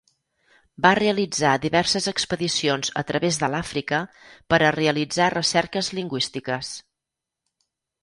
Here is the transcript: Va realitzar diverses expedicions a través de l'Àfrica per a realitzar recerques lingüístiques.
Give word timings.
Va 0.85 0.91
realitzar 0.99 1.51
diverses 1.65 2.07
expedicions 2.13 2.91
a 3.03 3.05
través 3.13 3.39
de 3.43 3.51
l'Àfrica 3.57 4.01
per 4.55 4.63
a 4.63 4.75
realitzar 4.81 5.31
recerques 5.39 5.95
lingüístiques. 6.03 6.77